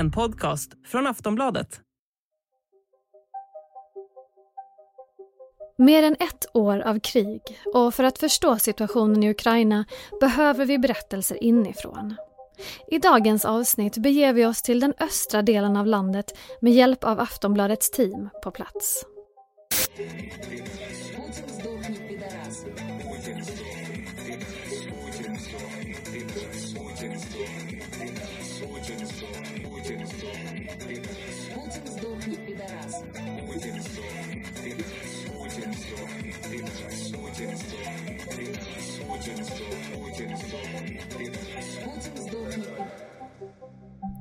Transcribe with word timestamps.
en 0.00 0.10
podcast 0.10 0.72
från 0.86 1.06
Aftonbladet. 1.06 1.80
Mer 5.78 6.02
än 6.02 6.16
ett 6.20 6.46
år 6.54 6.80
av 6.80 7.00
krig 7.00 7.40
och 7.74 7.94
för 7.94 8.04
att 8.04 8.18
förstå 8.18 8.58
situationen 8.58 9.22
i 9.22 9.30
Ukraina 9.30 9.84
behöver 10.20 10.66
vi 10.66 10.78
berättelser 10.78 11.44
inifrån. 11.44 12.14
I 12.88 12.98
dagens 12.98 13.44
avsnitt 13.44 13.98
beger 13.98 14.32
vi 14.32 14.46
oss 14.46 14.62
till 14.62 14.80
den 14.80 14.94
östra 14.98 15.42
delen 15.42 15.76
av 15.76 15.86
landet 15.86 16.38
med 16.60 16.72
hjälp 16.72 17.04
av 17.04 17.20
Aftonbladets 17.20 17.90
team 17.90 18.28
på 18.42 18.50
plats. 18.50 19.04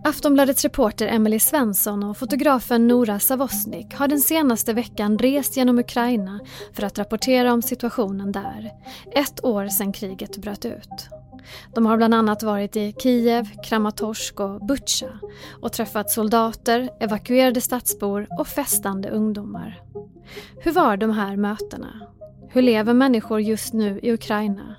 Aftonbladets 0.03 0.63
reporter 0.63 1.07
Emily 1.07 1.39
Svensson 1.39 2.03
och 2.03 2.17
fotografen 2.17 2.87
Nora 2.87 3.19
Savosnik 3.19 3.93
har 3.93 4.07
den 4.07 4.19
senaste 4.19 4.73
veckan 4.73 5.17
rest 5.17 5.57
genom 5.57 5.79
Ukraina 5.79 6.39
för 6.73 6.83
att 6.83 6.99
rapportera 6.99 7.53
om 7.53 7.61
situationen 7.61 8.31
där. 8.31 8.71
Ett 9.15 9.43
år 9.43 9.67
sedan 9.67 9.93
kriget 9.93 10.37
bröt 10.37 10.65
ut. 10.65 11.09
De 11.75 11.85
har 11.85 11.97
bland 11.97 12.13
annat 12.13 12.43
varit 12.43 12.75
i 12.75 12.93
Kiev, 12.97 13.47
Kramatorsk 13.63 14.39
och 14.39 14.65
Butja 14.65 15.19
och 15.61 15.71
träffat 15.73 16.11
soldater, 16.11 16.89
evakuerade 16.99 17.61
stadsbor 17.61 18.27
och 18.39 18.47
festande 18.47 19.09
ungdomar. 19.09 19.81
Hur 20.63 20.71
var 20.71 20.97
de 20.97 21.11
här 21.11 21.35
mötena? 21.35 22.07
Hur 22.49 22.61
lever 22.61 22.93
människor 22.93 23.41
just 23.41 23.73
nu 23.73 23.99
i 24.03 24.11
Ukraina? 24.11 24.75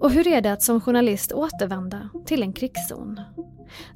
Och 0.00 0.10
hur 0.10 0.26
är 0.26 0.40
det 0.40 0.52
att 0.52 0.62
som 0.62 0.80
journalist 0.80 1.32
återvända 1.32 2.08
till 2.26 2.42
en 2.42 2.52
krigszon? 2.52 3.20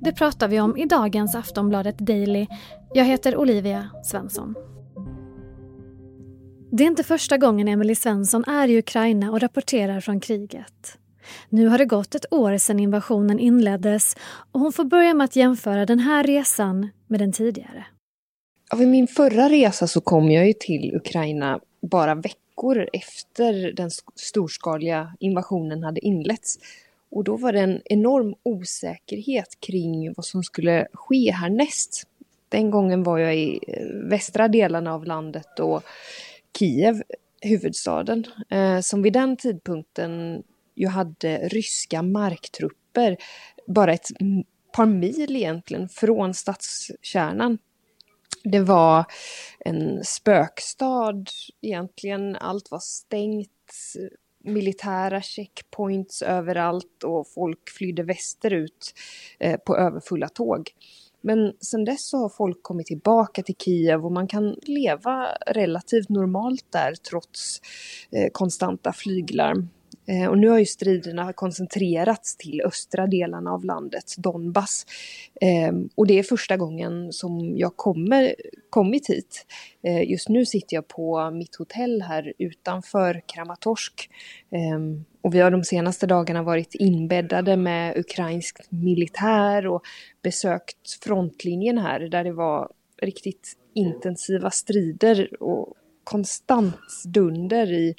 Det 0.01 0.13
pratar 0.13 0.49
vi 0.49 0.61
om 0.61 0.77
i 0.77 0.87
dagens 0.87 1.35
Aftonbladet 1.35 1.99
Daily. 1.99 2.47
Jag 2.95 3.05
heter 3.05 3.37
Olivia 3.37 3.89
Svensson. 4.05 4.55
Det 6.71 6.85
är 6.85 6.87
inte 6.87 7.03
första 7.05 7.39
gången 7.39 7.69
Emily 7.69 7.95
Svensson 7.95 8.45
är 8.45 8.69
i 8.69 8.79
Ukraina 8.79 9.31
och 9.31 9.41
rapporterar 9.41 10.01
från 10.01 10.21
kriget. 10.21 10.99
Nu 11.49 11.67
har 11.67 11.79
det 11.79 11.85
gått 11.85 12.15
ett 12.15 12.33
år 12.33 12.57
sedan 12.57 12.81
invasionen 12.81 13.39
inleddes 13.39 14.17
och 14.53 14.61
hon 14.61 14.73
får 14.73 14.85
börja 14.85 15.15
med 15.15 15.25
att 15.25 15.37
jämföra 15.37 15.87
den 15.87 15.99
här 15.99 16.25
resan 16.25 16.89
med 17.07 17.21
den 17.21 17.33
tidigare. 17.33 17.85
vid 18.77 18.89
min 18.89 19.07
förra 19.07 19.49
resa 19.49 19.87
så 19.87 20.01
kom 20.01 20.31
jag 20.31 20.47
ju 20.47 20.53
till 20.53 20.97
Ukraina 20.97 21.61
bara 21.83 22.15
veckor 22.15 22.89
efter 22.93 23.73
den 23.73 23.91
storskaliga 24.17 25.17
invasionen 25.21 25.83
hade 25.83 26.07
inletts. 26.07 26.59
Och 27.11 27.25
då 27.25 27.37
var 27.37 27.53
det 27.53 27.61
en 27.61 27.81
enorm 27.85 28.35
osäkerhet 28.43 29.61
kring 29.61 30.15
vad 30.17 30.25
som 30.25 30.43
skulle 30.43 30.87
ske 30.93 31.33
härnäst. 31.33 32.07
Den 32.49 32.71
gången 32.71 33.03
var 33.03 33.19
jag 33.19 33.37
i 33.37 33.61
eh, 33.69 33.87
västra 34.09 34.49
delarna 34.49 34.95
av 34.95 35.05
landet 35.05 35.61
och 35.61 35.83
Kiev, 36.59 37.03
huvudstaden, 37.41 38.25
eh, 38.51 38.81
som 38.81 39.03
vid 39.03 39.13
den 39.13 39.37
tidpunkten 39.37 40.43
ju 40.75 40.87
hade 40.87 41.49
ryska 41.49 42.03
marktrupper 42.03 43.17
bara 43.67 43.93
ett 43.93 44.09
par 44.73 44.87
mil 44.87 45.37
egentligen 45.37 45.89
från 45.89 46.35
stadskärnan. 46.35 47.59
Det 48.45 48.61
var 48.61 49.05
en 49.59 50.05
spökstad 50.05 51.25
egentligen, 51.61 52.37
allt 52.37 52.71
var 52.71 52.79
stängt, 52.79 53.51
militära 54.45 55.23
checkpoints 55.23 56.23
överallt 56.23 57.05
och 57.05 57.29
folk 57.29 57.71
flydde 57.71 58.03
västerut 58.03 58.95
eh, 59.39 59.57
på 59.57 59.77
överfulla 59.77 60.29
tåg. 60.29 60.71
Men 61.21 61.53
sen 61.61 61.85
dess 61.85 62.09
så 62.09 62.19
har 62.19 62.29
folk 62.29 62.63
kommit 62.63 62.87
tillbaka 62.87 63.43
till 63.43 63.57
Kiev 63.57 64.05
och 64.05 64.13
man 64.13 64.29
kan 64.29 64.57
leva 64.63 65.29
relativt 65.47 66.09
normalt 66.09 66.67
där 66.73 66.95
trots 66.95 67.61
eh, 68.11 68.31
konstanta 68.33 68.93
flyglarm. 68.93 69.69
Eh, 70.07 70.29
och 70.29 70.39
nu 70.39 70.49
har 70.49 70.59
ju 70.59 70.67
striderna 70.67 71.33
koncentrerats 71.33 72.37
till 72.37 72.63
östra 72.65 73.07
delarna 73.07 73.53
av 73.53 73.65
landet, 73.65 74.15
Donbass. 74.19 74.87
Ehm, 75.41 75.89
och 75.95 76.07
det 76.07 76.19
är 76.19 76.23
första 76.23 76.57
gången 76.57 77.13
som 77.13 77.57
jag 77.57 77.77
kommer, 77.77 78.35
kommit 78.71 79.11
hit. 79.11 79.47
Eh, 79.83 80.11
just 80.11 80.29
nu 80.29 80.47
sitter 80.47 80.77
jag 80.77 80.89
på 80.89 81.31
mitt 81.31 81.57
hotell 81.57 82.03
här 82.03 82.33
utanför 82.39 83.23
Kramatorsk. 83.27 84.11
Ehm, 84.51 85.05
och 85.23 85.35
vi 85.35 85.41
har 85.41 85.51
de 85.51 85.65
senaste 85.65 86.07
dagarna 86.07 86.43
varit 86.43 86.75
inbäddade 86.75 87.57
med 87.57 87.97
ukrainsk 87.99 88.59
militär 88.69 89.67
och 89.67 89.83
besökt 90.23 91.05
frontlinjen 91.05 91.79
här 91.79 92.01
där 92.01 92.25
det 92.25 92.33
var 92.33 92.71
riktigt 93.03 93.57
intensiva 93.75 94.51
strider 94.51 95.43
och 95.43 95.75
konstant 96.05 96.77
dunder 97.05 97.73
i 97.73 97.95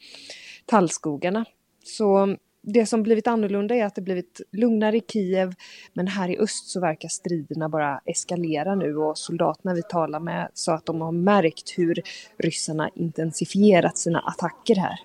tallskogarna. 0.65 1.45
Så 1.83 2.37
det 2.61 2.85
som 2.85 3.03
blivit 3.03 3.27
annorlunda 3.27 3.75
är 3.75 3.85
att 3.85 3.95
det 3.95 4.01
blivit 4.01 4.41
lugnare 4.51 4.97
i 4.97 5.01
Kiev 5.07 5.53
men 5.93 6.07
här 6.07 6.29
i 6.29 6.37
öst 6.37 6.67
så 6.67 6.79
verkar 6.79 7.09
striderna 7.09 7.69
bara 7.69 8.01
eskalera 8.05 8.75
nu 8.75 8.97
och 8.97 9.17
soldaterna 9.17 9.73
vi 9.73 9.83
talar 9.83 10.19
med 10.19 10.49
sa 10.53 10.73
att 10.73 10.85
de 10.85 11.01
har 11.01 11.11
märkt 11.11 11.77
hur 11.77 12.01
ryssarna 12.37 12.89
intensifierat 12.95 13.97
sina 13.97 14.19
attacker 14.19 14.75
här. 14.75 14.99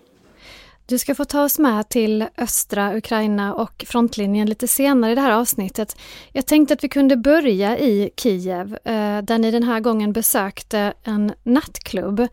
Du 0.87 0.99
ska 0.99 1.15
få 1.15 1.25
ta 1.25 1.45
oss 1.45 1.59
med 1.59 1.89
till 1.89 2.27
östra 2.37 2.97
Ukraina 2.97 3.55
och 3.55 3.85
frontlinjen 3.89 4.49
lite 4.49 4.69
senare 4.69 5.13
i 5.13 5.15
det 5.15 5.21
här 5.21 5.33
avsnittet. 5.33 5.97
Jag 6.33 6.47
tänkte 6.47 6.75
att 6.75 6.85
vi 6.85 6.89
kunde 6.89 7.17
börja 7.17 7.79
i 7.79 8.11
Kiev 8.17 8.79
eh, 8.85 9.23
där 9.23 9.39
ni 9.39 9.51
den 9.51 9.63
här 9.63 9.81
gången 9.81 10.13
besökte 10.13 10.93
en 11.05 11.33
nattklubb 11.43 12.29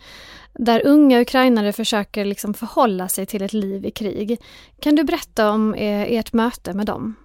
där 0.56 0.86
unga 0.86 1.22
ukrainare 1.22 1.74
försöker 1.74 2.26
liksom 2.26 2.54
förhålla 2.54 3.08
sig 3.08 3.26
till 3.26 3.42
ett 3.42 3.54
liv 3.54 3.86
i 3.86 3.92
krig. 3.92 4.40
Kan 4.80 4.96
du 4.96 5.04
berätta 5.04 5.50
om 5.50 5.74
eh, 5.74 6.14
ert 6.14 6.34
möte 6.34 6.74
med 6.74 6.86
dem? 6.86 7.16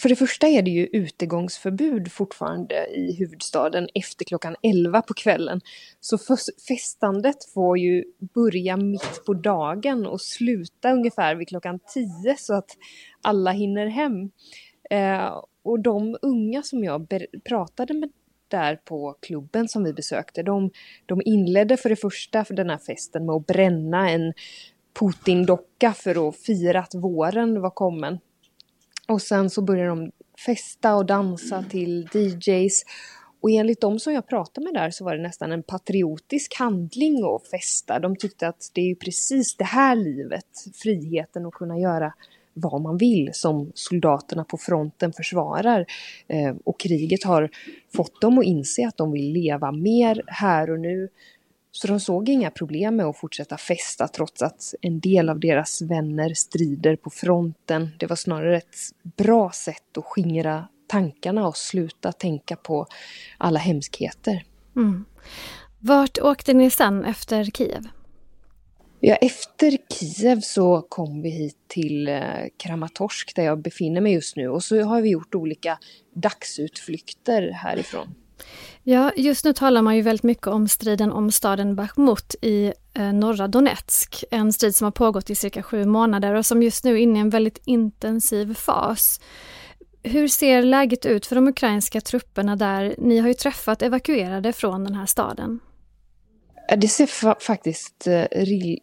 För 0.00 0.08
det 0.08 0.16
första 0.16 0.46
är 0.46 0.62
det 0.62 0.70
ju 0.70 0.86
utegångsförbud 0.86 2.12
fortfarande 2.12 2.86
i 2.86 3.16
huvudstaden 3.18 3.88
efter 3.94 4.24
klockan 4.24 4.56
11 4.62 5.02
på 5.02 5.14
kvällen. 5.14 5.60
Så 6.00 6.18
festandet 6.68 7.52
får 7.54 7.78
ju 7.78 8.04
börja 8.34 8.76
mitt 8.76 9.24
på 9.26 9.34
dagen 9.34 10.06
och 10.06 10.20
sluta 10.20 10.92
ungefär 10.92 11.34
vid 11.34 11.48
klockan 11.48 11.78
10 11.94 12.36
så 12.38 12.54
att 12.54 12.70
alla 13.22 13.50
hinner 13.50 13.86
hem. 13.86 14.30
Eh, 14.90 15.42
och 15.62 15.80
de 15.80 16.16
unga 16.22 16.62
som 16.62 16.84
jag 16.84 17.06
pratade 17.44 17.94
med 17.94 18.10
där 18.48 18.76
på 18.76 19.16
klubben 19.20 19.68
som 19.68 19.84
vi 19.84 19.92
besökte, 19.92 20.42
de, 20.42 20.70
de 21.06 21.22
inledde 21.24 21.76
för 21.76 21.88
det 21.88 21.96
första 21.96 22.44
för 22.44 22.54
den 22.54 22.70
här 22.70 22.78
festen 22.78 23.26
med 23.26 23.34
att 23.34 23.46
bränna 23.46 24.10
en 24.10 24.32
Putin-docka 25.00 25.92
för 25.92 26.28
att 26.28 26.36
fira 26.36 26.80
att 26.80 26.94
våren 26.94 27.60
var 27.60 27.70
kommen. 27.70 28.18
Och 29.08 29.22
sen 29.22 29.50
så 29.50 29.62
började 29.62 29.88
de 29.88 30.10
festa 30.46 30.96
och 30.96 31.06
dansa 31.06 31.64
till 31.70 32.08
DJs. 32.12 32.84
Och 33.40 33.50
enligt 33.50 33.80
de 33.80 33.98
som 33.98 34.12
jag 34.12 34.28
pratade 34.28 34.64
med 34.64 34.74
där 34.74 34.90
så 34.90 35.04
var 35.04 35.16
det 35.16 35.22
nästan 35.22 35.52
en 35.52 35.62
patriotisk 35.62 36.58
handling 36.58 37.24
att 37.24 37.48
festa. 37.48 37.98
De 37.98 38.16
tyckte 38.16 38.48
att 38.48 38.70
det 38.74 38.90
är 38.90 38.94
precis 38.94 39.56
det 39.56 39.64
här 39.64 39.96
livet, 39.96 40.46
friheten 40.74 41.46
att 41.46 41.52
kunna 41.52 41.78
göra 41.78 42.12
vad 42.58 42.80
man 42.80 42.96
vill 42.96 43.30
som 43.32 43.72
soldaterna 43.74 44.44
på 44.44 44.58
fronten 44.58 45.12
försvarar. 45.12 45.86
Eh, 46.28 46.54
och 46.64 46.80
kriget 46.80 47.24
har 47.24 47.50
fått 47.94 48.20
dem 48.20 48.38
att 48.38 48.44
inse 48.44 48.88
att 48.88 48.96
de 48.96 49.12
vill 49.12 49.32
leva 49.32 49.72
mer 49.72 50.22
här 50.26 50.70
och 50.70 50.80
nu. 50.80 51.08
Så 51.72 51.86
de 51.86 52.00
såg 52.00 52.28
inga 52.28 52.50
problem 52.50 52.96
med 52.96 53.06
att 53.06 53.16
fortsätta 53.16 53.56
festa 53.56 54.08
trots 54.08 54.42
att 54.42 54.74
en 54.80 55.00
del 55.00 55.28
av 55.28 55.40
deras 55.40 55.82
vänner 55.82 56.34
strider 56.34 56.96
på 56.96 57.10
fronten. 57.10 57.88
Det 57.98 58.06
var 58.06 58.16
snarare 58.16 58.56
ett 58.56 58.76
bra 59.02 59.50
sätt 59.50 59.98
att 59.98 60.04
skingra 60.04 60.68
tankarna 60.86 61.48
och 61.48 61.56
sluta 61.56 62.12
tänka 62.12 62.56
på 62.56 62.86
alla 63.38 63.58
hemskheter. 63.58 64.44
Mm. 64.76 65.04
Vart 65.78 66.18
åkte 66.18 66.52
ni 66.54 66.70
sen 66.70 67.04
efter 67.04 67.44
Kiev? 67.44 67.88
Ja, 69.00 69.14
efter 69.14 69.78
Kiev 69.90 70.40
så 70.40 70.86
kom 70.88 71.22
vi 71.22 71.30
hit 71.30 71.56
till 71.68 72.08
eh, 72.08 72.22
Kramatorsk 72.56 73.36
där 73.36 73.42
jag 73.42 73.62
befinner 73.62 74.00
mig 74.00 74.12
just 74.12 74.36
nu 74.36 74.48
och 74.48 74.64
så 74.64 74.82
har 74.82 75.00
vi 75.00 75.08
gjort 75.08 75.34
olika 75.34 75.78
dagsutflykter 76.14 77.50
härifrån. 77.50 78.14
Ja, 78.82 79.12
just 79.16 79.44
nu 79.44 79.52
talar 79.52 79.82
man 79.82 79.96
ju 79.96 80.02
väldigt 80.02 80.22
mycket 80.22 80.46
om 80.46 80.68
striden 80.68 81.12
om 81.12 81.30
staden 81.30 81.76
Bachmut 81.76 82.34
i 82.42 82.72
eh, 82.94 83.12
norra 83.12 83.48
Donetsk. 83.48 84.24
En 84.30 84.52
strid 84.52 84.76
som 84.76 84.84
har 84.84 84.92
pågått 84.92 85.30
i 85.30 85.34
cirka 85.34 85.62
sju 85.62 85.84
månader 85.84 86.34
och 86.34 86.46
som 86.46 86.62
just 86.62 86.84
nu 86.84 86.92
är 86.92 86.96
inne 86.96 87.18
i 87.18 87.22
en 87.22 87.30
väldigt 87.30 87.60
intensiv 87.64 88.54
fas. 88.54 89.20
Hur 90.02 90.28
ser 90.28 90.62
läget 90.62 91.06
ut 91.06 91.26
för 91.26 91.34
de 91.34 91.48
ukrainska 91.48 92.00
trupperna 92.00 92.56
där? 92.56 92.94
Ni 92.98 93.18
har 93.18 93.28
ju 93.28 93.34
träffat 93.34 93.82
evakuerade 93.82 94.52
från 94.52 94.84
den 94.84 94.94
här 94.94 95.06
staden. 95.06 95.60
Det 96.68 96.88
ser 96.88 97.06
fa 97.06 97.36
faktiskt 97.40 98.06
eh, 98.06 98.24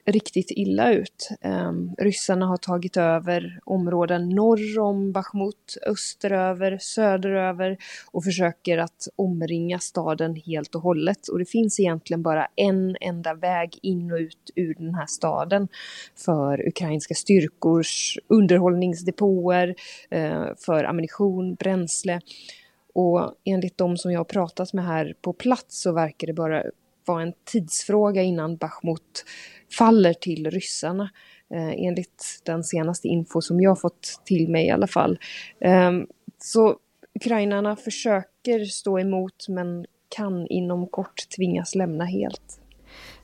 riktigt 0.05 0.51
illa 0.51 0.93
ut. 0.93 1.29
Um, 1.41 1.95
ryssarna 1.97 2.45
har 2.45 2.57
tagit 2.57 2.97
över 2.97 3.59
områden 3.65 4.29
norr 4.29 4.79
om 4.79 5.11
Bachmut, 5.11 5.77
österöver, 5.87 6.77
söderöver 6.81 7.77
och 8.11 8.23
försöker 8.23 8.77
att 8.77 9.07
omringa 9.15 9.79
staden 9.79 10.35
helt 10.35 10.75
och 10.75 10.81
hållet. 10.81 11.27
Och 11.27 11.39
det 11.39 11.45
finns 11.45 11.79
egentligen 11.79 12.23
bara 12.23 12.47
en 12.55 12.97
enda 13.01 13.33
väg 13.33 13.79
in 13.81 14.11
och 14.11 14.17
ut 14.17 14.51
ur 14.55 14.73
den 14.73 14.95
här 14.95 15.07
staden 15.07 15.67
för 16.15 16.67
ukrainska 16.67 17.13
styrkors 17.13 18.17
underhållningsdepåer, 18.27 19.67
uh, 20.15 20.47
för 20.57 20.83
ammunition, 20.83 21.55
bränsle. 21.55 22.21
Och 22.93 23.33
enligt 23.45 23.77
de 23.77 23.97
som 23.97 24.11
jag 24.11 24.19
har 24.19 24.25
pratat 24.25 24.73
med 24.73 24.85
här 24.85 25.15
på 25.21 25.33
plats 25.33 25.81
så 25.81 25.91
verkar 25.91 26.27
det 26.27 26.33
bara 26.33 26.63
var 27.05 27.21
en 27.21 27.33
tidsfråga 27.45 28.21
innan 28.21 28.57
Bachmut 28.57 29.25
faller 29.77 30.13
till 30.13 30.51
ryssarna. 30.51 31.09
Eh, 31.53 31.85
enligt 31.85 32.41
den 32.45 32.63
senaste 32.63 33.07
info 33.07 33.41
som 33.41 33.61
jag 33.61 33.81
fått 33.81 34.21
till 34.25 34.49
mig 34.49 34.67
i 34.67 34.69
alla 34.69 34.87
fall. 34.87 35.19
Eh, 35.59 35.91
så 36.37 36.77
ukrainarna 37.15 37.75
försöker 37.75 38.65
stå 38.65 38.99
emot 38.99 39.47
men 39.49 39.85
kan 40.15 40.47
inom 40.47 40.87
kort 40.87 41.29
tvingas 41.35 41.75
lämna 41.75 42.05
helt. 42.05 42.59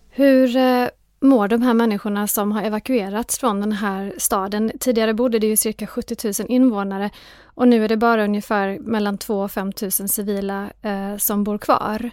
Hur 0.10 0.56
eh, 0.56 0.88
mår 1.22 1.48
de 1.48 1.62
här 1.62 1.74
människorna 1.74 2.28
som 2.28 2.52
har 2.52 2.64
evakuerats 2.64 3.40
från 3.40 3.62
den 3.62 3.72
här 3.72 4.14
staden? 4.18 4.72
Tidigare 4.80 5.14
bodde 5.14 5.40
det 5.40 5.48
ju 5.48 5.58
cirka 5.58 5.88
70 5.88 6.44
000 6.44 6.52
invånare 6.52 7.10
och 7.44 7.68
nu 7.68 7.84
är 7.84 7.88
det 7.88 7.98
bara 7.98 8.24
ungefär 8.24 8.80
mellan 8.80 9.18
2 9.18 9.40
och 9.40 9.52
5 9.52 9.72
000 9.82 9.92
civila 9.92 10.70
eh, 10.82 11.18
som 11.18 11.44
bor 11.44 11.58
kvar. 11.58 12.12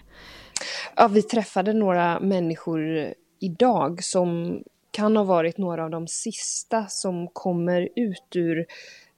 Ja, 0.96 1.08
vi 1.08 1.22
träffade 1.22 1.72
några 1.72 2.20
människor 2.20 3.14
idag 3.40 4.04
som 4.04 4.60
kan 4.96 5.16
ha 5.16 5.24
varit 5.24 5.58
några 5.58 5.84
av 5.84 5.90
de 5.90 6.08
sista 6.08 6.86
som 6.86 7.28
kommer 7.28 7.88
ut 7.96 8.36
ur 8.36 8.66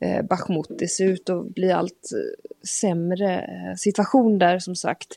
eh, 0.01 0.23
Bachmut. 0.23 0.79
Det 0.79 0.89
ser 0.89 1.05
ut 1.05 1.31
att 1.31 1.55
bli 1.55 1.73
allt 1.73 2.11
eh, 2.13 2.67
sämre 2.69 3.39
eh, 3.39 3.75
situation 3.77 4.39
där 4.39 4.59
som 4.59 4.77
sagt. 4.77 5.09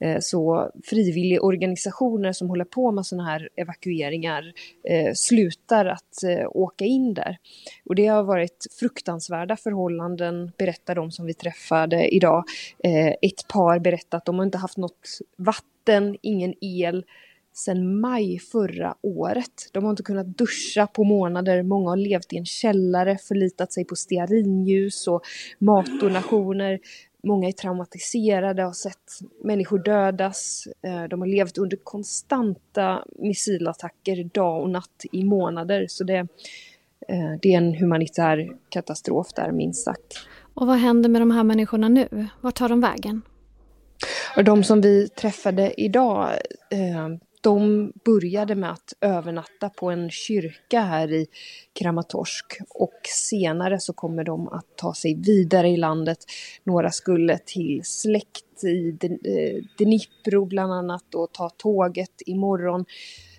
Eh, 0.00 0.18
så 0.20 0.70
frivilligorganisationer 0.84 2.32
som 2.32 2.48
håller 2.48 2.64
på 2.64 2.92
med 2.92 3.06
sådana 3.06 3.28
här 3.28 3.48
evakueringar 3.56 4.52
eh, 4.88 5.12
slutar 5.14 5.86
att 5.86 6.22
eh, 6.22 6.46
åka 6.50 6.84
in 6.84 7.14
där. 7.14 7.38
Och 7.84 7.94
det 7.94 8.06
har 8.06 8.22
varit 8.22 8.66
fruktansvärda 8.80 9.56
förhållanden 9.56 10.52
berättar 10.58 10.94
de 10.94 11.10
som 11.10 11.26
vi 11.26 11.34
träffade 11.34 12.14
idag. 12.14 12.44
Eh, 12.84 13.08
ett 13.08 13.48
par 13.48 13.78
berättar 13.78 14.18
att 14.18 14.24
de 14.24 14.38
har 14.38 14.44
inte 14.44 14.58
haft 14.58 14.76
något 14.76 15.18
vatten, 15.36 16.16
ingen 16.22 16.54
el 16.60 17.04
sedan 17.58 18.00
maj 18.00 18.38
förra 18.38 18.94
året. 19.02 19.70
De 19.72 19.84
har 19.84 19.90
inte 19.90 20.02
kunnat 20.02 20.26
duscha 20.26 20.86
på 20.86 21.04
månader. 21.04 21.62
Många 21.62 21.90
har 21.90 21.96
levt 21.96 22.32
i 22.32 22.36
en 22.36 22.46
källare, 22.46 23.18
förlitat 23.18 23.72
sig 23.72 23.84
på 23.84 23.96
stearinljus 23.96 25.08
och 25.08 25.22
matdonationer. 25.58 26.80
Många 27.22 27.48
är 27.48 27.52
traumatiserade, 27.52 28.62
har 28.62 28.72
sett 28.72 29.18
människor 29.44 29.78
dödas. 29.78 30.68
Eh, 30.82 31.04
de 31.04 31.20
har 31.20 31.28
levt 31.28 31.58
under 31.58 31.76
konstanta 31.76 33.04
missilattacker 33.18 34.24
dag 34.24 34.62
och 34.62 34.70
natt 34.70 35.04
i 35.12 35.24
månader. 35.24 35.86
Så 35.88 36.04
det, 36.04 36.18
eh, 37.08 37.32
det 37.42 37.54
är 37.54 37.56
en 37.56 37.74
humanitär 37.74 38.56
katastrof 38.68 39.32
där, 39.36 39.52
minst 39.52 39.84
sagt. 39.84 40.26
Och 40.54 40.66
vad 40.66 40.76
händer 40.76 41.08
med 41.08 41.22
de 41.22 41.30
här 41.30 41.44
människorna 41.44 41.88
nu? 41.88 42.26
Vart 42.40 42.54
tar 42.54 42.68
de 42.68 42.80
vägen? 42.80 43.22
de 44.44 44.64
som 44.64 44.80
vi 44.80 45.08
träffade 45.08 45.80
idag 45.80 46.28
eh, 46.70 47.08
de 47.42 47.92
började 48.04 48.54
med 48.54 48.70
att 48.70 48.92
övernatta 49.00 49.68
på 49.68 49.90
en 49.90 50.10
kyrka 50.10 50.80
här 50.80 51.12
i 51.12 51.26
Kramatorsk 51.72 52.58
och 52.68 53.00
senare 53.30 53.80
så 53.80 53.92
kommer 53.92 54.24
de 54.24 54.48
att 54.48 54.76
ta 54.76 54.94
sig 54.94 55.14
vidare 55.14 55.68
i 55.68 55.76
landet. 55.76 56.18
Några 56.64 56.90
skulle 56.90 57.38
till 57.38 57.80
släkt 57.84 58.64
i 58.64 58.98
eh, 59.02 59.64
Dnipro 59.78 60.44
bland 60.44 60.72
annat 60.72 61.14
och 61.14 61.32
ta 61.32 61.50
tåget 61.50 62.22
imorgon. 62.26 62.84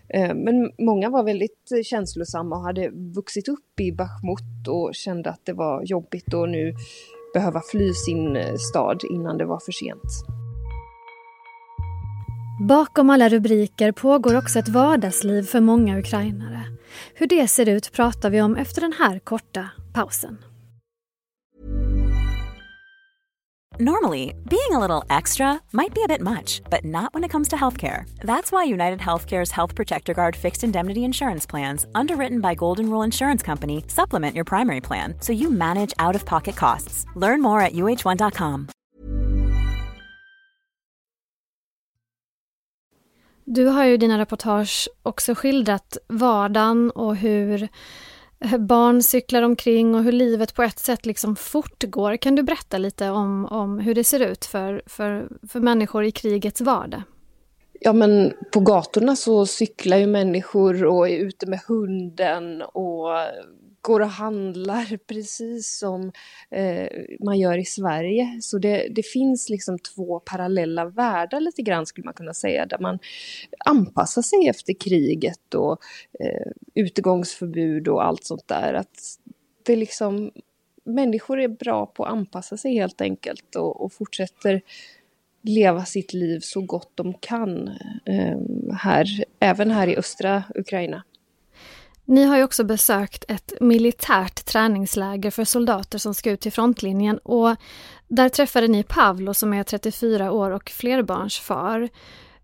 Eh, 0.10 0.34
men 0.36 0.72
många 0.78 1.10
var 1.10 1.24
väldigt 1.24 1.69
känslosamma 1.84 2.56
och 2.56 2.63
hade 2.63 2.90
vuxit 2.90 3.48
upp 3.48 3.80
i 3.80 3.92
Bachmut 3.92 4.68
och 4.68 4.96
kände 4.96 5.30
att 5.30 5.46
det 5.46 5.54
var 5.54 5.84
jobbigt 5.84 6.34
att 6.34 6.50
nu 6.50 6.74
behöva 7.34 7.62
fly 7.72 7.94
sin 7.94 8.36
eh, 8.36 8.56
stad 8.56 9.01
innan 9.12 9.38
det 9.38 9.46
var 9.46 9.60
för 9.60 9.72
sent. 9.72 10.38
Bakom 12.59 13.09
alla 13.09 13.29
rubriker 13.29 13.91
pågår 13.91 14.38
också 14.38 14.59
ett 14.59 14.69
vardagsliv 14.69 15.44
för 15.44 15.59
många 15.59 16.00
ukrainare. 16.00 16.63
Hur 17.13 17.27
det 17.27 17.47
ser 17.47 17.69
ut 17.69 17.91
pratar 17.91 18.29
vi 18.29 18.41
om 18.41 18.56
efter 18.56 18.81
den 18.81 18.94
här 18.94 19.19
korta 19.19 19.69
pausen. 19.94 20.38
Normally, 23.81 24.33
being 24.50 24.71
a 24.71 24.79
little 24.79 25.17
extra 25.17 25.59
might 25.71 25.94
be 25.94 26.01
a 26.03 26.07
bit 26.07 26.21
much, 26.21 26.61
but 26.69 26.83
not 26.83 27.13
when 27.13 27.23
it 27.23 27.31
comes 27.31 27.47
to 27.50 27.56
healthcare. 27.56 28.03
That's 28.23 28.51
why 28.51 28.73
United 28.73 29.00
Healthcare's 29.00 29.51
Health 29.51 29.75
Protector 29.75 30.13
Guard 30.13 30.35
fixed 30.35 30.63
indemnity 30.63 31.00
insurance 31.00 31.50
plans, 31.50 31.85
underwritten 31.95 32.41
by 32.41 32.55
Golden 32.55 32.89
Rule 32.89 33.05
Insurance 33.05 33.45
Company, 33.45 33.83
supplement 33.88 34.35
your 34.35 34.45
primary 34.45 34.81
plan 34.81 35.13
so 35.21 35.33
you 35.33 35.51
manage 35.51 35.94
out 36.05 36.15
of 36.15 36.25
pocket 36.25 36.57
costs. 36.57 37.05
Learn 37.15 37.41
more 37.41 37.62
at 37.62 37.73
uh1.com. 37.73 38.67
Du 43.51 43.66
har 43.66 43.86
ju 43.86 43.94
i 43.94 43.98
dina 43.98 44.19
reportage 44.19 44.90
också 45.04 45.36
skildrat 45.36 45.98
vardagen 46.07 46.92
och 46.92 47.16
hur 47.16 47.68
barn 48.57 49.04
cyklar 49.04 49.42
omkring 49.42 49.96
och 49.96 50.04
hur 50.04 50.12
livet 50.12 50.56
på 50.56 50.63
ett 50.63 50.80
sätt 50.80 51.06
liksom 51.06 51.36
fortgår. 51.36 52.18
Kan 52.18 52.36
du 52.36 52.44
berätta 52.44 52.78
lite 52.78 53.10
om, 53.10 53.46
om 53.46 53.80
hur 53.80 53.96
det 53.96 54.04
ser 54.04 54.19
ut 54.19 54.46
för, 54.46 54.81
för, 54.86 55.30
för 55.50 55.60
människor 55.60 56.04
i 56.04 56.12
krigets 56.12 56.62
vardag? 56.62 57.01
Ja 57.80 57.94
men 57.94 58.34
på 58.54 58.60
gatorna 58.60 59.16
så 59.16 59.46
cyklar 59.46 59.98
ju 59.98 60.07
människor 60.07 60.86
och 60.86 61.10
är 61.10 61.18
ute 61.18 61.46
med 61.46 61.60
hunden 61.68 62.62
och 62.62 63.10
går 63.81 63.99
och 63.99 64.09
handlar 64.09 64.97
precis 65.07 65.77
som 65.77 66.11
eh, 66.51 66.87
man 67.25 67.39
gör 67.39 67.57
i 67.57 67.65
Sverige. 67.65 68.39
Så 68.41 68.57
det, 68.57 68.88
det 68.91 69.03
finns 69.05 69.50
liksom 69.50 69.79
två 69.79 70.19
parallella 70.19 70.86
världar 70.86 71.39
lite 71.39 71.62
grann 71.62 71.86
skulle 71.86 72.05
man 72.05 72.13
kunna 72.13 72.33
säga 72.33 72.65
där 72.65 72.79
man 72.79 73.00
anpassar 73.65 74.21
sig 74.21 74.48
efter 74.48 74.74
kriget 74.74 75.53
och 75.53 75.77
eh, 76.19 76.51
utegångsförbud 76.75 77.88
och 77.88 78.05
allt 78.05 78.24
sånt 78.24 78.48
där. 78.48 78.74
Att 78.74 79.19
det 79.63 79.75
liksom, 79.75 80.31
människor 80.83 81.39
är 81.39 81.48
bra 81.48 81.86
på 81.86 82.05
att 82.05 82.12
anpassa 82.12 82.57
sig 82.57 82.74
helt 82.74 83.01
enkelt 83.01 83.55
och, 83.55 83.81
och 83.81 83.93
fortsätter 83.93 84.62
leva 85.41 85.86
sitt 85.86 86.13
liv 86.13 86.39
så 86.39 86.62
gott 86.62 86.91
de 86.95 87.13
kan 87.13 87.67
eh, 88.05 88.38
här, 88.77 89.05
även 89.39 89.71
här 89.71 89.88
i 89.88 89.98
östra 89.98 90.43
Ukraina. 90.55 91.03
Ni 92.10 92.24
har 92.24 92.38
ju 92.38 92.44
också 92.44 92.63
besökt 92.63 93.25
ett 93.28 93.54
militärt 93.60 94.46
träningsläger 94.46 95.32
för 95.32 95.44
soldater 95.44 95.98
som 95.98 96.13
ska 96.13 96.32
ut 96.32 96.42
till 96.42 96.51
frontlinjen 96.51 97.18
och 97.18 97.56
där 98.08 98.30
träffade 98.30 98.68
ni 98.68 98.84
Pavlo 98.84 99.34
som 99.34 99.54
är 99.54 99.63
34 99.63 100.32
år 100.32 100.51
och 100.51 100.70
flerbarnsfar. 100.70 101.89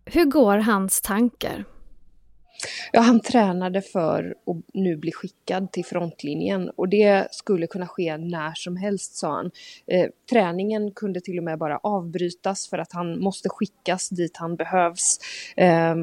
Hur 0.05 0.25
går 0.25 0.57
hans 0.57 1.01
tankar? 1.01 1.65
Ja, 2.91 3.01
han 3.01 3.19
tränade 3.19 3.81
för 3.81 4.35
att 4.47 4.73
nu 4.73 4.97
bli 4.97 5.11
skickad 5.11 5.71
till 5.71 5.85
frontlinjen 5.85 6.69
och 6.69 6.89
det 6.89 7.27
skulle 7.31 7.67
kunna 7.67 7.87
ske 7.87 8.17
när 8.17 8.53
som 8.55 8.77
helst 8.77 9.15
sa 9.15 9.31
han. 9.31 9.51
Eh, 9.87 10.07
träningen 10.29 10.91
kunde 10.91 11.21
till 11.21 11.37
och 11.37 11.43
med 11.43 11.59
bara 11.59 11.77
avbrytas 11.77 12.69
för 12.69 12.77
att 12.77 12.93
han 12.93 13.19
måste 13.19 13.49
skickas 13.49 14.09
dit 14.09 14.37
han 14.37 14.55
behövs. 14.55 15.19
Eh, 15.57 15.95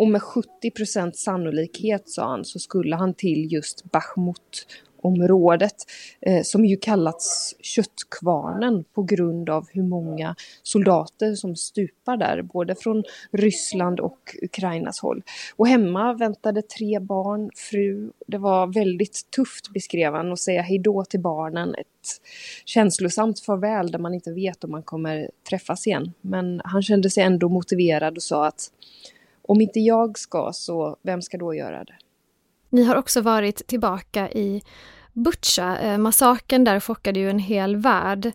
och 0.00 0.08
med 0.08 0.20
70% 0.20 1.12
sannolikhet, 1.12 2.08
sa 2.08 2.28
han, 2.28 2.44
så 2.44 2.58
skulle 2.58 2.96
han 2.96 3.14
till 3.14 3.52
just 3.52 3.84
Bachmut 3.92 4.66
området 5.02 5.74
eh, 6.20 6.42
som 6.42 6.64
ju 6.64 6.76
kallats 6.76 7.54
köttkvarnen 7.60 8.84
på 8.94 9.02
grund 9.02 9.50
av 9.50 9.66
hur 9.72 9.82
många 9.82 10.34
soldater 10.62 11.34
som 11.34 11.56
stupar 11.56 12.16
där, 12.16 12.42
både 12.42 12.74
från 12.74 13.04
Ryssland 13.32 14.00
och 14.00 14.36
Ukrainas 14.42 15.00
håll. 15.00 15.22
Och 15.56 15.68
hemma 15.68 16.14
väntade 16.14 16.62
tre 16.62 16.98
barn, 16.98 17.50
fru. 17.54 18.10
Det 18.26 18.38
var 18.38 18.66
väldigt 18.66 19.30
tufft, 19.36 19.72
beskrev 19.72 20.14
han, 20.14 20.32
att 20.32 20.40
säga 20.40 20.62
hejdå 20.62 21.04
till 21.04 21.20
barnen. 21.20 21.74
Ett 21.74 22.20
känslosamt 22.64 23.40
farväl 23.40 23.90
där 23.90 23.98
man 23.98 24.14
inte 24.14 24.32
vet 24.32 24.64
om 24.64 24.70
man 24.70 24.82
kommer 24.82 25.30
träffas 25.48 25.86
igen. 25.86 26.12
Men 26.20 26.60
han 26.64 26.82
kände 26.82 27.10
sig 27.10 27.22
ändå 27.22 27.48
motiverad 27.48 28.16
och 28.16 28.22
sa 28.22 28.46
att 28.46 28.70
om 29.50 29.60
inte 29.60 29.80
jag 29.80 30.18
ska, 30.18 30.50
så 30.52 30.96
vem 31.02 31.22
ska 31.22 31.38
då 31.38 31.54
göra 31.54 31.84
det? 31.84 31.94
Ni 32.68 32.82
har 32.82 32.96
också 32.96 33.20
varit 33.20 33.66
tillbaka 33.66 34.30
i 34.30 34.62
Butja, 35.12 35.78
eh, 35.80 35.98
massakern 35.98 36.64
där 36.64 36.80
chockade 36.80 37.20
ju 37.20 37.30
en 37.30 37.38
hel 37.38 37.76
värld. 37.76 38.26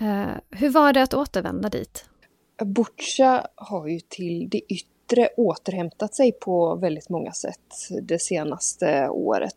Eh, 0.00 0.26
hur 0.50 0.70
var 0.70 0.92
det 0.92 1.02
att 1.02 1.14
återvända 1.14 1.68
dit? 1.68 2.04
Butja 2.64 3.46
har 3.54 3.86
ju 3.86 4.00
till 4.00 4.48
det 4.50 4.60
yttre 4.60 5.28
återhämtat 5.36 6.14
sig 6.14 6.32
på 6.32 6.76
väldigt 6.76 7.08
många 7.08 7.32
sätt 7.32 7.88
det 8.02 8.18
senaste 8.18 9.08
året. 9.08 9.56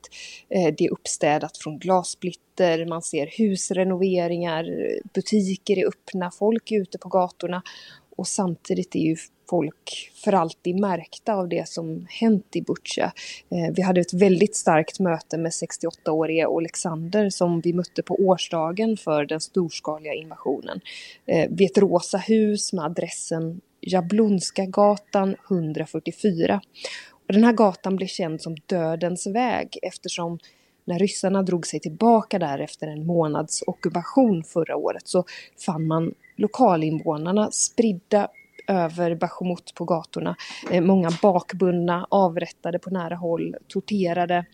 Eh, 0.50 0.74
det 0.77 0.86
är 0.86 0.91
uppstädat 0.91 1.57
från 1.57 1.79
glassplitter, 1.79 2.86
man 2.86 3.01
ser 3.01 3.29
husrenoveringar, 3.38 4.65
butiker 5.13 5.77
är 5.77 5.88
öppna, 5.88 6.31
folk 6.31 6.72
är 6.72 6.81
ute 6.81 6.98
på 6.98 7.10
gatorna 7.10 7.62
och 8.15 8.27
samtidigt 8.27 8.95
är 8.95 9.00
ju 9.00 9.17
folk 9.50 10.12
för 10.23 10.33
alltid 10.33 10.79
märkta 10.79 11.33
av 11.33 11.50
det 11.50 11.67
som 11.67 12.07
hänt 12.09 12.55
i 12.55 12.62
Butja. 12.62 13.13
Eh, 13.50 13.73
vi 13.75 13.81
hade 13.81 14.01
ett 14.01 14.13
väldigt 14.13 14.55
starkt 14.55 15.00
möte 15.00 15.38
med 15.38 15.51
68-årige 15.51 16.47
Alexander 16.47 17.29
som 17.29 17.62
vi 17.62 17.73
mötte 17.73 18.03
på 18.03 18.15
årsdagen 18.15 18.97
för 18.97 19.25
den 19.25 19.41
storskaliga 19.41 20.13
invasionen. 20.13 20.81
Eh, 21.25 21.50
vid 21.50 21.71
ett 21.71 21.77
rosa 21.77 22.17
hus 22.17 22.73
med 22.73 22.85
adressen 22.85 23.62
Jablonska 23.81 24.65
gatan 24.65 25.35
144. 25.50 26.62
Och 27.27 27.33
den 27.33 27.43
här 27.43 27.53
gatan 27.53 27.95
blev 27.95 28.07
känd 28.07 28.41
som 28.41 28.55
Dödens 28.67 29.27
väg 29.27 29.77
eftersom 29.81 30.39
när 30.85 31.00
ryssarna 31.00 31.43
drog 31.43 31.67
sig 31.67 31.79
tillbaka 31.79 32.39
där 32.39 32.59
efter 32.59 32.88
en 32.88 33.05
månads 33.05 33.63
ockupation 33.67 34.43
förra 34.43 34.75
året 34.75 35.07
så 35.07 35.25
fann 35.65 35.88
man 35.88 36.13
lokalinvånarna 36.35 37.51
spridda 37.51 38.27
över 38.67 39.15
Bachmut 39.15 39.74
på 39.75 39.86
gatorna. 39.86 40.36
Eh, 40.72 40.82
många 40.82 41.10
bakbundna, 41.22 42.08
avrättade 42.10 42.79
på 42.79 42.89
nära 42.89 43.15
håll, 43.15 43.55
torterade 43.67 44.46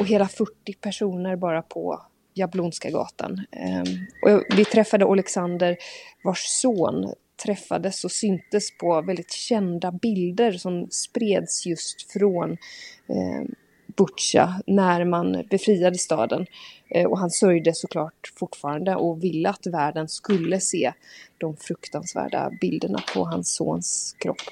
och 0.00 0.06
hela 0.06 0.28
40 0.28 0.74
personer 0.80 1.36
bara 1.36 1.62
på 1.62 2.02
Jablonska 2.34 2.90
gatan. 2.90 3.46
Ehm, 3.50 3.84
och 4.22 4.56
vi 4.56 4.64
träffade 4.64 5.04
Alexander 5.04 5.76
vars 6.24 6.44
son 6.44 7.14
träffades 7.44 8.04
och 8.04 8.10
syntes 8.10 8.78
på 8.78 9.02
väldigt 9.02 9.32
kända 9.32 9.92
bilder 9.92 10.52
som 10.52 10.86
spreds 10.90 11.66
just 11.66 12.12
från 12.12 12.52
eh, 13.08 13.44
Butja 13.96 14.60
när 14.66 15.04
man 15.04 15.44
befriade 15.50 15.98
staden. 15.98 16.46
Eh, 16.88 17.06
och 17.06 17.18
han 17.18 17.30
sörjde 17.30 17.74
såklart 17.74 18.32
fortfarande 18.36 18.96
och 18.96 19.24
ville 19.24 19.48
att 19.48 19.66
världen 19.66 20.08
skulle 20.08 20.60
se 20.60 20.92
de 21.38 21.56
fruktansvärda 21.56 22.50
bilderna 22.60 23.00
på 23.14 23.24
hans 23.24 23.54
sons 23.54 24.16
kropp. 24.18 24.42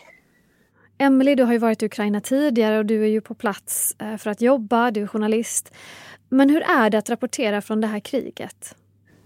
Emelie, 0.98 1.34
du 1.34 1.42
har 1.42 1.52
ju 1.52 1.58
varit 1.58 1.82
i 1.82 1.86
Ukraina 1.86 2.20
tidigare 2.20 2.78
och 2.78 2.86
du 2.86 3.02
är 3.02 3.08
ju 3.08 3.20
på 3.20 3.34
plats 3.34 3.96
eh, 3.98 4.16
för 4.16 4.30
att 4.30 4.40
jobba, 4.40 4.90
du 4.90 5.02
är 5.02 5.06
journalist. 5.06 5.72
Men 6.28 6.50
hur 6.50 6.62
är 6.62 6.90
det 6.90 6.98
att 6.98 7.10
rapportera 7.10 7.62
från 7.62 7.80
det 7.80 7.86
här 7.86 8.00
kriget? 8.00 8.76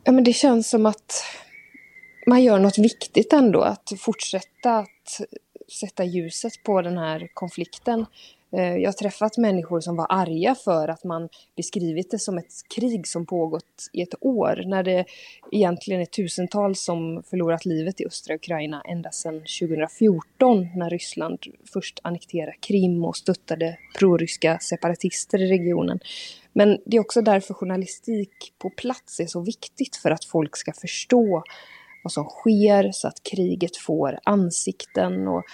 Ja, 0.04 0.12
men 0.12 0.24
det 0.24 0.32
känns 0.32 0.70
som 0.70 0.86
att 0.86 1.24
man 2.26 2.42
gör 2.42 2.58
något 2.58 2.78
viktigt 2.78 3.32
ändå, 3.32 3.60
att 3.62 3.92
fortsätta 3.98 4.78
att 4.78 5.20
sätta 5.80 6.04
ljuset 6.04 6.52
på 6.62 6.82
den 6.82 6.98
här 6.98 7.28
konflikten. 7.34 8.06
Eh, 8.56 8.76
jag 8.76 8.88
har 8.88 8.92
träffat 8.92 9.36
människor 9.36 9.80
som 9.80 9.96
var 9.96 10.06
arga 10.08 10.54
för 10.54 10.88
att 10.88 11.04
man 11.04 11.28
beskrivit 11.56 12.10
det 12.10 12.18
som 12.18 12.38
ett 12.38 12.52
krig 12.74 13.06
som 13.06 13.26
pågått 13.26 13.88
i 13.92 14.02
ett 14.02 14.14
år, 14.20 14.62
när 14.66 14.82
det 14.82 15.04
egentligen 15.52 16.00
är 16.00 16.06
tusentals 16.06 16.84
som 16.84 17.22
förlorat 17.30 17.64
livet 17.64 18.00
i 18.00 18.06
östra 18.06 18.34
Ukraina 18.34 18.82
ända 18.84 19.10
sedan 19.10 19.34
2014 19.34 20.68
när 20.76 20.90
Ryssland 20.90 21.38
först 21.72 22.00
annekterade 22.02 22.56
Krim 22.60 23.04
och 23.04 23.16
stöttade 23.16 23.78
proryska 23.98 24.58
separatister 24.58 25.42
i 25.42 25.46
regionen. 25.46 26.00
Men 26.52 26.78
det 26.86 26.96
är 26.96 27.00
också 27.00 27.22
därför 27.22 27.54
journalistik 27.54 28.52
på 28.58 28.70
plats 28.70 29.20
är 29.20 29.26
så 29.26 29.40
viktigt 29.40 29.96
för 29.96 30.10
att 30.10 30.24
folk 30.24 30.56
ska 30.56 30.72
förstå 30.72 31.42
vad 32.04 32.12
som 32.12 32.24
sker 32.24 32.92
så 32.92 33.08
att 33.08 33.22
kriget 33.22 33.76
får 33.76 34.18
ansikten 34.24 35.28
och 35.28 35.44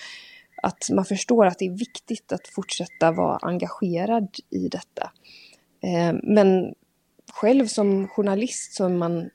att 0.62 0.90
man 0.90 1.04
förstår 1.04 1.46
att 1.46 1.58
det 1.58 1.66
är 1.66 1.78
viktigt 1.78 2.32
att 2.32 2.48
fortsätta 2.48 3.12
vara 3.12 3.38
engagerad 3.42 4.28
i 4.50 4.68
detta. 4.68 5.10
Eh, 5.82 6.14
men 6.22 6.74
själv 7.32 7.66
som 7.66 8.08
journalist 8.08 8.74
så 8.74 8.84
är 8.84 8.88
man 8.88 9.30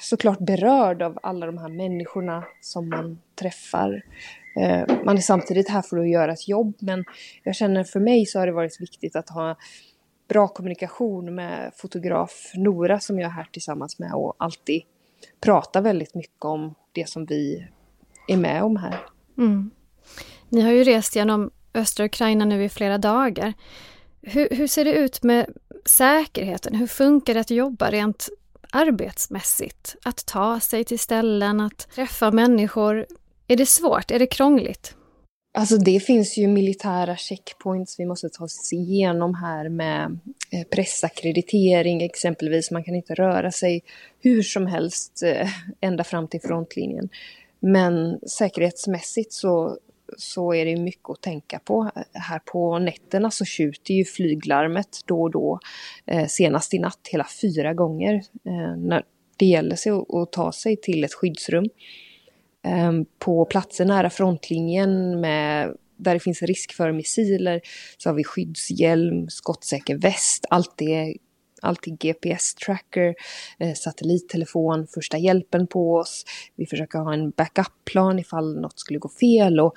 såklart 0.00 0.38
berörd 0.38 1.02
av 1.02 1.18
alla 1.22 1.46
de 1.46 1.58
här 1.58 1.68
människorna 1.68 2.44
som 2.60 2.88
man 2.88 3.18
träffar. 3.34 4.02
Eh, 4.60 5.04
man 5.04 5.16
är 5.16 5.20
samtidigt 5.20 5.68
här 5.68 5.82
för 5.82 5.98
att 5.98 6.10
göra 6.10 6.32
ett 6.32 6.48
jobb 6.48 6.76
men 6.80 7.04
jag 7.42 7.56
känner 7.56 7.84
för 7.84 8.00
mig 8.00 8.26
så 8.26 8.38
har 8.38 8.46
det 8.46 8.52
varit 8.52 8.80
viktigt 8.80 9.16
att 9.16 9.30
ha 9.30 9.56
bra 10.28 10.48
kommunikation 10.48 11.34
med 11.34 11.72
fotograf 11.76 12.52
Nora 12.54 13.00
som 13.00 13.18
jag 13.18 13.26
är 13.26 13.32
här 13.32 13.48
tillsammans 13.52 13.98
med 13.98 14.12
och 14.12 14.34
alltid 14.38 14.82
prata 15.40 15.80
väldigt 15.80 16.14
mycket 16.14 16.44
om 16.44 16.74
det 16.92 17.08
som 17.08 17.26
vi 17.26 17.68
är 18.28 18.36
med 18.36 18.62
om 18.62 18.76
här. 18.76 19.00
Mm. 19.38 19.70
Ni 20.52 20.60
har 20.60 20.72
ju 20.72 20.84
rest 20.84 21.16
genom 21.16 21.50
östra 21.74 22.06
Ukraina 22.06 22.44
nu 22.44 22.64
i 22.64 22.68
flera 22.68 22.98
dagar. 22.98 23.54
Hur, 24.22 24.48
hur, 24.50 24.66
ser 24.66 24.84
det 24.84 24.92
ut 24.92 25.22
med 25.22 25.46
säkerheten? 25.84 26.74
Hur 26.74 26.86
funkar 26.86 27.34
det 27.34 27.40
att 27.40 27.50
jobba 27.50 27.90
rent 27.90 28.28
arbetsmässigt? 28.70 29.96
Att 30.02 30.26
ta 30.26 30.60
sig 30.60 30.84
till 30.84 30.98
ställen, 30.98 31.60
att 31.60 31.88
träffa 31.94 32.30
människor. 32.30 33.06
Är 33.48 33.56
det 33.56 33.66
svårt? 33.66 34.10
Är 34.10 34.18
det 34.18 34.26
krångligt? 34.26 34.94
Alltså 35.54 35.76
det 35.76 36.00
finns 36.00 36.38
ju 36.38 36.48
militära 36.48 37.16
checkpoints 37.16 38.00
vi 38.00 38.06
måste 38.06 38.28
ta 38.28 38.44
oss 38.44 38.72
igenom 38.72 39.34
här 39.34 39.68
med 39.68 40.18
pressakkreditering 40.50 40.70
pressackreditering 40.70 42.02
exempelvis. 42.02 42.70
Man 42.70 42.84
kan 42.84 42.94
inte 42.94 43.14
röra 43.14 43.50
sig 43.50 43.82
hur 44.20 44.42
som 44.42 44.66
helst 44.66 45.22
eh, 45.22 45.48
ända 45.80 46.04
fram 46.04 46.28
till 46.28 46.40
frontlinjen. 46.40 47.08
Men 47.60 48.20
säkerhetsmässigt 48.28 49.32
så 49.32 49.78
så 50.16 50.54
är 50.54 50.64
det 50.64 50.76
mycket 50.76 51.10
att 51.10 51.20
tänka 51.20 51.58
på. 51.58 51.90
Här 52.12 52.38
på 52.38 52.78
nätterna 52.78 53.30
så 53.30 53.44
tjuter 53.44 53.94
ju 53.94 54.04
flyglarmet 54.04 54.88
då 55.06 55.22
och 55.22 55.30
då. 55.30 55.58
Eh, 56.06 56.26
senast 56.26 56.74
i 56.74 56.78
natt 56.78 57.08
hela 57.12 57.26
fyra 57.42 57.74
gånger. 57.74 58.14
Eh, 58.46 58.76
när 58.76 59.02
det 59.36 59.46
gäller 59.46 59.76
sig 59.76 59.92
att 59.92 60.32
ta 60.32 60.52
sig 60.52 60.76
till 60.76 61.04
ett 61.04 61.14
skyddsrum. 61.14 61.68
Ehm, 62.64 63.06
på 63.18 63.44
platser 63.44 63.84
nära 63.84 64.10
frontlinjen 64.10 65.20
med 65.20 65.76
där 65.96 66.14
det 66.14 66.20
finns 66.20 66.42
risk 66.42 66.72
för 66.72 66.92
missiler 66.92 67.60
så 67.98 68.08
har 68.08 68.14
vi 68.14 68.24
skyddshjälm, 68.24 69.28
skottsäker 69.28 69.96
väst, 69.96 70.46
allt 70.50 70.74
det 70.76 71.16
alltid 71.62 71.98
GPS-tracker, 71.98 73.14
eh, 73.58 73.74
satellittelefon, 73.74 74.86
första 74.86 75.18
hjälpen 75.18 75.66
på 75.66 75.94
oss. 75.94 76.24
Vi 76.56 76.66
försöker 76.66 76.98
ha 76.98 77.14
en 77.14 77.30
backup-plan 77.30 78.18
ifall 78.18 78.60
något 78.60 78.78
skulle 78.78 78.98
gå 78.98 79.08
fel 79.08 79.60
och 79.60 79.74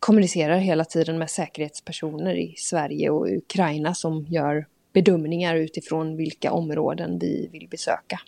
kommunicerar 0.00 0.56
hela 0.56 0.84
tiden 0.84 1.18
med 1.18 1.30
säkerhetspersoner 1.30 2.34
i 2.34 2.54
Sverige 2.56 3.10
och 3.10 3.26
Ukraina 3.26 3.94
som 3.94 4.26
gör 4.28 4.66
bedömningar 4.92 5.56
utifrån 5.56 6.16
vilka 6.16 6.52
områden 6.52 7.18
vi 7.18 7.48
vill 7.52 7.68
besöka. 7.70 8.20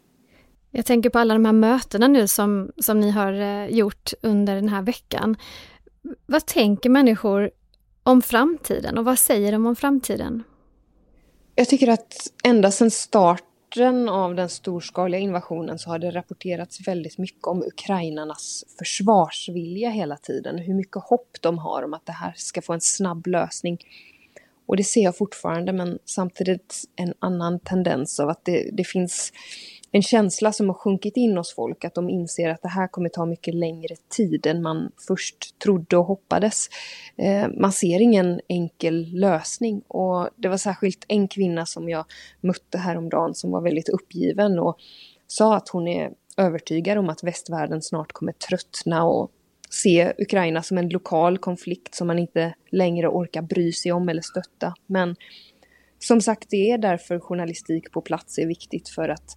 Jag 0.70 0.86
tänker 0.86 1.10
på 1.10 1.18
alla 1.18 1.34
de 1.34 1.44
här 1.44 1.52
mötena 1.52 2.08
nu 2.08 2.28
som, 2.28 2.72
som 2.76 3.00
ni 3.00 3.10
har 3.10 3.32
eh, 3.32 3.66
gjort 3.66 4.12
under 4.22 4.54
den 4.54 4.68
här 4.68 4.82
veckan. 4.82 5.36
Vad 6.26 6.46
tänker 6.46 6.90
människor 6.90 7.50
om 8.02 8.22
framtiden 8.22 8.98
och 8.98 9.04
vad 9.04 9.18
säger 9.18 9.52
de 9.52 9.66
om 9.66 9.76
framtiden? 9.76 10.42
Jag 11.58 11.68
tycker 11.68 11.88
att 11.88 12.32
ända 12.44 12.70
sedan 12.70 12.90
starten 12.90 14.08
av 14.08 14.34
den 14.34 14.48
storskaliga 14.48 15.20
invasionen 15.20 15.78
så 15.78 15.90
har 15.90 15.98
det 15.98 16.10
rapporterats 16.10 16.88
väldigt 16.88 17.18
mycket 17.18 17.44
om 17.44 17.62
ukrainarnas 17.62 18.64
försvarsvilja 18.78 19.90
hela 19.90 20.16
tiden. 20.16 20.58
Hur 20.58 20.74
mycket 20.74 21.02
hopp 21.02 21.36
de 21.40 21.58
har 21.58 21.82
om 21.82 21.94
att 21.94 22.06
det 22.06 22.12
här 22.12 22.32
ska 22.36 22.62
få 22.62 22.72
en 22.72 22.80
snabb 22.80 23.26
lösning. 23.26 23.78
Och 24.66 24.76
det 24.76 24.84
ser 24.84 25.02
jag 25.02 25.16
fortfarande 25.16 25.72
men 25.72 25.98
samtidigt 26.04 26.84
en 26.96 27.14
annan 27.18 27.60
tendens 27.60 28.20
av 28.20 28.28
att 28.28 28.44
det, 28.44 28.70
det 28.72 28.84
finns 28.84 29.32
en 29.92 30.02
känsla 30.02 30.52
som 30.52 30.68
har 30.68 30.74
sjunkit 30.74 31.16
in 31.16 31.36
hos 31.36 31.54
folk, 31.54 31.84
att 31.84 31.94
de 31.94 32.08
inser 32.08 32.48
att 32.48 32.62
det 32.62 32.68
här 32.68 32.88
kommer 32.88 33.08
ta 33.08 33.26
mycket 33.26 33.54
längre 33.54 33.96
tid 34.16 34.46
än 34.46 34.62
man 34.62 34.90
först 35.08 35.58
trodde 35.58 35.96
och 35.96 36.04
hoppades. 36.04 36.68
Eh, 37.16 37.48
man 37.60 37.72
ser 37.72 38.00
ingen 38.00 38.40
enkel 38.48 39.12
lösning 39.12 39.80
och 39.88 40.28
det 40.36 40.48
var 40.48 40.56
särskilt 40.56 41.04
en 41.08 41.28
kvinna 41.28 41.66
som 41.66 41.88
jag 41.88 42.04
mötte 42.40 42.78
häromdagen 42.78 43.34
som 43.34 43.50
var 43.50 43.60
väldigt 43.60 43.88
uppgiven 43.88 44.58
och 44.58 44.76
sa 45.26 45.56
att 45.56 45.68
hon 45.68 45.88
är 45.88 46.10
övertygad 46.36 46.98
om 46.98 47.08
att 47.08 47.24
västvärlden 47.24 47.82
snart 47.82 48.12
kommer 48.12 48.32
tröttna 48.32 49.04
och 49.04 49.30
se 49.70 50.12
Ukraina 50.18 50.62
som 50.62 50.78
en 50.78 50.88
lokal 50.88 51.38
konflikt 51.38 51.94
som 51.94 52.06
man 52.06 52.18
inte 52.18 52.54
längre 52.70 53.08
orkar 53.08 53.42
bry 53.42 53.72
sig 53.72 53.92
om 53.92 54.08
eller 54.08 54.22
stötta. 54.22 54.74
Men 54.86 55.16
som 55.98 56.20
sagt, 56.20 56.50
det 56.50 56.70
är 56.70 56.78
därför 56.78 57.18
journalistik 57.18 57.90
på 57.90 58.00
plats 58.00 58.38
är 58.38 58.46
viktigt 58.46 58.88
för 58.88 59.08
att 59.08 59.36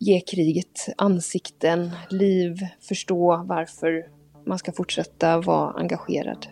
ge 0.00 0.20
kriget 0.20 0.86
ansikten, 0.98 1.90
liv, 2.10 2.58
förstå 2.88 3.44
varför 3.46 4.06
man 4.46 4.58
ska 4.58 4.72
fortsätta 4.72 5.40
vara 5.40 5.70
engagerad. 5.70 6.46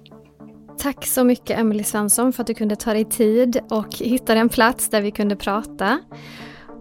Tack 0.78 1.06
så 1.06 1.24
mycket 1.24 1.58
Emelie 1.58 1.84
Svensson 1.84 2.32
för 2.32 2.42
att 2.42 2.46
du 2.46 2.54
kunde 2.54 2.76
ta 2.76 2.92
dig 2.92 3.04
tid 3.04 3.60
och 3.70 3.96
hitta 3.96 4.34
en 4.34 4.48
plats 4.48 4.88
där 4.88 5.02
vi 5.02 5.10
kunde 5.10 5.36
prata. 5.36 5.98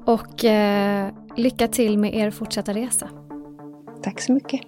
Och 0.06 0.46
eh, 0.46 1.12
lycka 1.38 1.68
till 1.68 1.98
med 1.98 2.15
er 2.15 2.32
fortsatta 2.32 2.74
resa. 2.74 3.10
Tack 4.03 4.22
så 4.22 4.34
mycket. 4.34 4.62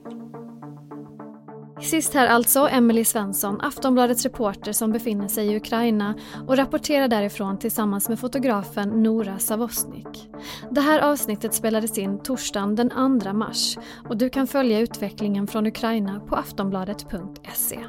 Sist 1.83 2.13
här 2.13 2.27
alltså 2.27 2.67
Emelie 2.67 3.05
Svensson, 3.05 3.61
Aftonbladets 3.61 4.23
reporter 4.23 4.71
som 4.71 4.91
befinner 4.91 5.27
sig 5.27 5.47
i 5.47 5.57
Ukraina 5.57 6.15
och 6.47 6.57
rapporterar 6.57 7.07
därifrån 7.07 7.59
tillsammans 7.59 8.09
med 8.09 8.19
fotografen 8.19 8.89
Nora 9.03 9.39
Savosnik. 9.39 10.29
Det 10.71 10.81
här 10.81 10.99
avsnittet 10.99 11.53
spelades 11.53 11.97
in 11.97 12.19
torsdagen 12.23 12.75
den 12.75 13.19
2 13.21 13.33
mars 13.33 13.77
och 14.09 14.17
du 14.17 14.29
kan 14.29 14.47
följa 14.47 14.79
utvecklingen 14.79 15.47
från 15.47 15.67
Ukraina 15.67 16.19
på 16.19 16.35
aftonbladet.se. 16.35 17.79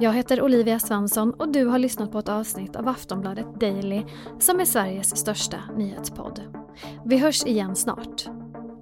Jag 0.00 0.12
heter 0.12 0.42
Olivia 0.42 0.78
Svensson 0.78 1.32
och 1.32 1.52
du 1.52 1.64
har 1.64 1.78
lyssnat 1.78 2.12
på 2.12 2.18
ett 2.18 2.28
avsnitt 2.28 2.76
av 2.76 2.88
Aftonbladet 2.88 3.60
Daily 3.60 4.04
som 4.38 4.60
är 4.60 4.64
Sveriges 4.64 5.16
största 5.16 5.56
nyhetspodd. 5.76 6.40
Vi 7.04 7.18
hörs 7.18 7.44
igen 7.44 7.76
snart. 7.76 8.26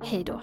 Hej 0.02 0.25
då! 0.25 0.43